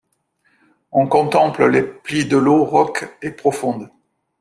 On 0.91 1.05
contemple 1.05 1.65
les 1.67 1.83
plis 1.83 2.25
de 2.25 2.35
l'eau 2.35 2.65
rauque 2.65 3.07
et 3.21 3.29
profonde 3.29 3.91